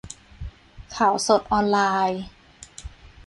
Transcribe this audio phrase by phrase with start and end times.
[0.95, 2.21] ข่าวสดออนไลน์